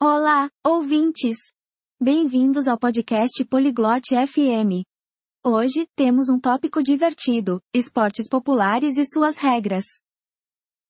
[0.00, 1.36] Olá, ouvintes!
[2.00, 4.86] Bem-vindos ao podcast Poliglote FM.
[5.44, 9.84] Hoje, temos um tópico divertido: esportes populares e suas regras.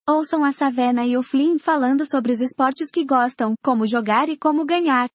[0.07, 4.37] Ouçam a Savena e o Flynn falando sobre os esportes que gostam, como jogar e
[4.37, 5.09] como ganhar.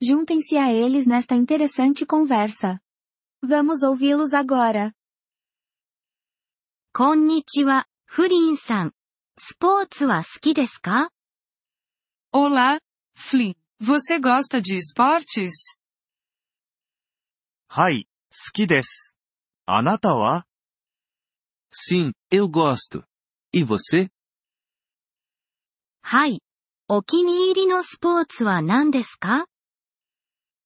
[0.00, 2.78] Juntem-se a eles nesta interessante conversa.
[3.42, 4.94] Vamos ouvi-los agora.
[6.94, 8.92] Konnichiwa, Flynn-san.
[9.36, 11.10] Sports wa suki desu ka?
[12.32, 12.78] Olá,
[13.14, 15.52] Flynn, você gosta de esportes?
[17.70, 18.66] Hai, suki
[19.66, 20.44] Anata wa?
[21.72, 23.02] Sim, eu gosto.
[23.52, 24.10] E você?
[26.04, 26.38] Hai,
[26.88, 28.90] okiniiri no sports wa nan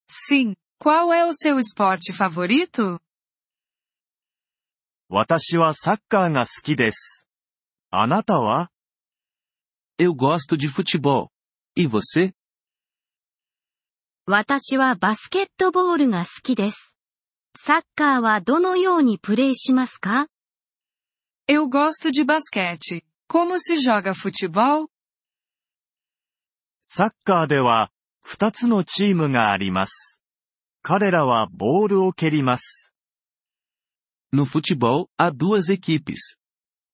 [0.09, 3.01] Sim, qual é o seu esporte favorito?
[5.09, 6.75] Watashi wa soccer ga suki
[7.93, 8.69] Anata wa?
[9.99, 11.31] Eu gosto de futebol.
[11.77, 12.33] E você?
[14.29, 16.97] 私はバスケットボールが好きです。
[17.57, 20.27] サッカーはどのようにプレイしますか
[21.49, 23.05] Eu gosto de basquete.
[23.29, 24.89] Como se joga futebol?
[26.83, 30.21] サッカーでは、二つのチームがあります。
[30.83, 32.97] 彼らはボールを蹴ります。
[34.33, 36.37] No futebol, há duas equipes.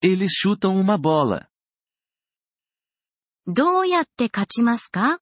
[0.02, 1.46] Eles chutam uma bola.
[3.46, 5.21] どうやって勝ちますか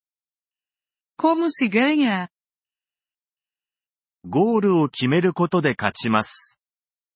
[1.21, 2.31] Como se ganha?
[4.25, 6.59] ゴールを決めることで勝ちます。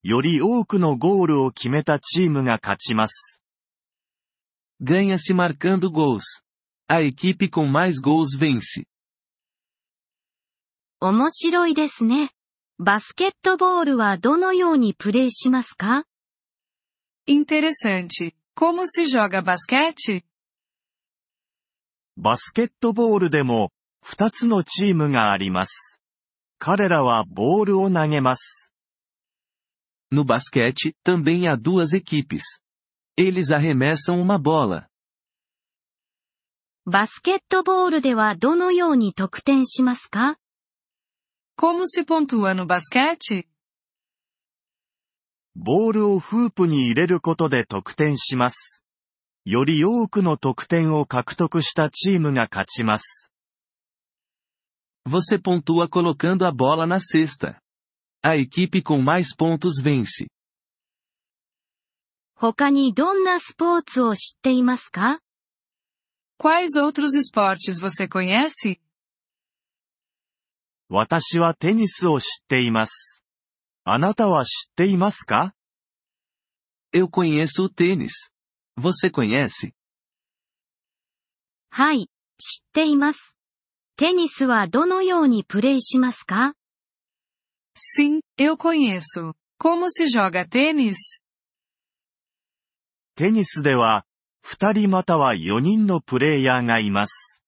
[0.03, 3.41] より多くのゴールを決めたチームが勝ちます。
[4.79, 6.21] Ganha-se marcando gols.
[6.87, 8.85] A equipe com mais gols vence.
[10.99, 12.29] 面白いですね。
[12.77, 16.05] バスケットボールはどのようにプレイしますか
[17.27, 18.35] Interessante.
[18.55, 20.21] Como se joga basquete?
[22.17, 23.71] バスケットボールでも、
[24.07, 25.99] 二つのチームがあります。
[26.59, 28.71] 彼らはボールを投げます。
[30.11, 32.61] No basquete, também há duas equipes.
[33.17, 34.85] Eles arremessam uma bola.
[36.85, 40.37] バスケットボールではどのように得点しますか
[41.57, 43.47] Como se pontua no basquete?
[45.55, 48.85] ボールをフープに入れることで得点します。
[49.45, 53.31] より多くの得点を獲得したチームが勝ちます。
[55.07, 57.59] Você pontua colocando a bola na cesta.
[58.23, 60.27] A equipe com mais pontos vence.
[62.37, 65.19] 他にどんなスポーツを知っていますか
[66.37, 68.81] Quais outros esportes você conhece?
[70.89, 73.23] 私はテニスを知っています。
[73.83, 75.53] あなたは知っていますか
[76.91, 78.31] Eu conheço o tênis.
[78.75, 79.71] Você conhece?
[81.69, 83.34] はい、知っています。
[83.97, 86.53] テニスはどのようにプレイしますか
[87.77, 89.33] Sim, eu conheço.
[89.57, 91.21] Como se joga tênis?
[93.15, 94.05] テニスでは、
[94.41, 97.41] 二人または四人のプレイヤーがいます。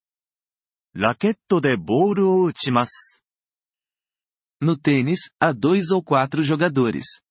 [0.94, 3.26] ラケットでボールを打ちます。
[4.62, 7.22] No tênis, há dois ou quatro jogadores.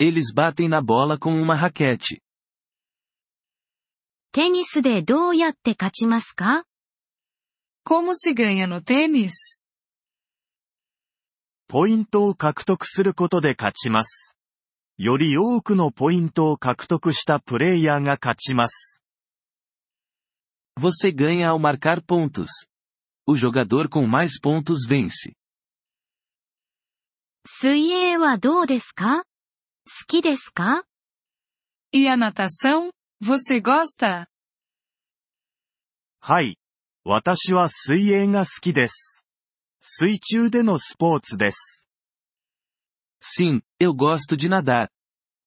[0.00, 2.20] Eles batem na bola com uma raquete.
[4.32, 6.64] テニスでどうやって勝ちますか
[7.86, 9.60] Como se ganha no tênis?
[11.68, 14.36] ポイントを獲得することで勝ちます。
[14.98, 19.04] より多くのポイントを獲得したプレイヤーが勝ちます。
[20.80, 22.50] Você ganha ao marcar pontos.
[23.24, 25.36] O jogador com mais pontos vence.
[31.92, 32.90] E a natação?
[33.22, 34.26] Você gosta?
[36.20, 36.58] はい、
[37.08, 39.24] 私は水泳が好きです。
[39.78, 41.88] 水中でのスポーツです。
[43.22, 44.88] Sim, eu gosto de nadar.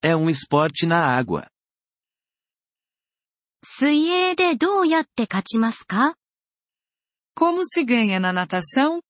[0.02, 1.50] É um esporte na água.
[3.62, 6.16] 水泳でどうやって勝ちますか
[7.36, 9.02] ？Como se ganha na natação?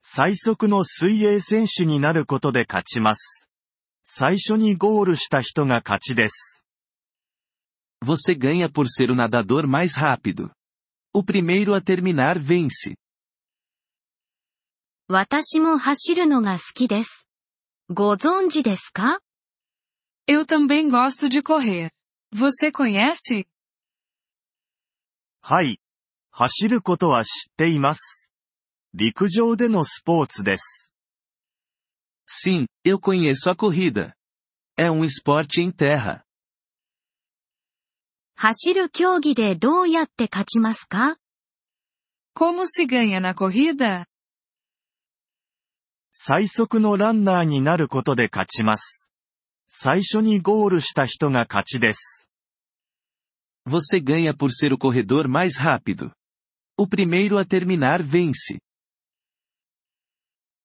[0.00, 3.50] 最速の水泳選手になることで勝ちます。
[4.02, 6.66] 最初にゴールした人が勝ちです。
[8.02, 10.50] Você ganha por ser o nadador mais rápido.
[11.14, 12.96] O primeiro a terminar vence.
[15.10, 17.26] 私も走るのが好きです。
[17.88, 19.20] ご存知ですか
[20.26, 21.90] Eu também gosto de correr.
[22.30, 23.46] Você conhece?
[32.28, 34.12] Sim, eu conheço a corrida.
[34.76, 36.22] É um esporte em terra.
[38.40, 41.16] 走る競技でどうやって勝ちますか
[42.36, 44.04] Como se ganha na corrida?
[46.12, 49.10] 最速のランナーになることで勝ちます。
[49.66, 52.30] 最初にゴールした人が勝ちです。
[53.66, 56.12] Você ganha por ser o corredor mais rápido.
[56.76, 58.60] O primeiro a terminar vence.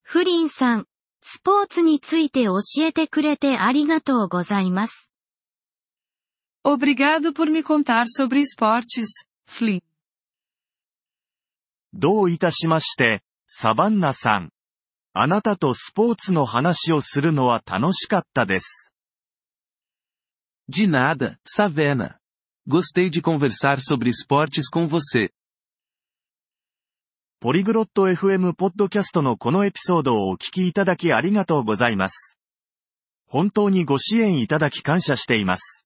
[0.03, 0.85] フリンさん、
[1.23, 5.12] スポーツについて教えてくれてありがとうございます。
[6.65, 9.81] Obrigado por me contar sobre esportes, Flynn.
[11.93, 14.49] どういたしまして、サバンナさん。
[15.11, 18.93] あなたとスポーツの話をするのは楽しかったです。
[20.69, 22.15] De nada, Savena.
[22.65, 25.31] Gostei de conversar sobre esportes com você.
[27.41, 32.39] ポリグロット FM ポッドキャストのこのエピソードをお聞きいただきありがとうございます。
[33.27, 35.85] 本当にご支援いただき感謝しています。